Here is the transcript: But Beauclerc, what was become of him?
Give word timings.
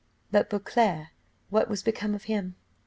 But 0.31 0.49
Beauclerc, 0.49 1.09
what 1.51 1.69
was 1.69 1.83
become 1.83 2.15
of 2.15 2.23
him? 2.23 2.55